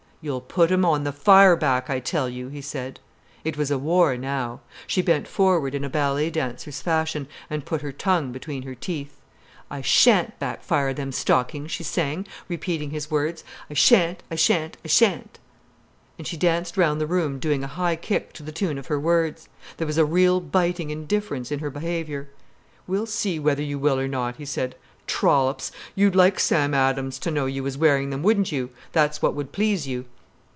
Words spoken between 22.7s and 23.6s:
"We'll see